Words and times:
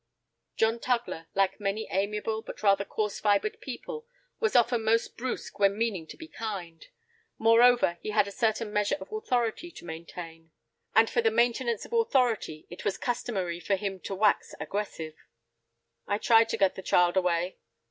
John 0.57 0.79
Tugler, 0.79 1.27
like 1.35 1.59
many 1.59 1.87
amiable 1.91 2.41
but 2.41 2.63
rather 2.63 2.83
coarse 2.83 3.19
fibred 3.19 3.61
people, 3.61 4.07
was 4.39 4.55
often 4.55 4.83
most 4.83 5.15
brusque 5.15 5.59
when 5.59 5.77
meaning 5.77 6.07
to 6.07 6.17
be 6.17 6.27
kind. 6.27 6.83
Moreover, 7.37 7.99
he 8.01 8.09
had 8.09 8.27
a 8.27 8.31
certain 8.31 8.73
measure 8.73 8.97
of 8.99 9.11
authority 9.11 9.69
to 9.69 9.85
maintain, 9.85 10.49
and 10.95 11.07
for 11.07 11.21
the 11.21 11.29
maintenance 11.29 11.85
of 11.85 11.93
authority 11.93 12.65
it 12.71 12.83
was 12.83 12.97
customary 12.97 13.59
for 13.59 13.75
him 13.75 13.99
to 13.99 14.15
wax 14.15 14.55
aggressive. 14.59 15.13
"I 16.07 16.17
tried 16.17 16.49
to 16.49 16.57
get 16.57 16.73
the 16.73 16.81
child 16.81 17.15
away." 17.15 17.59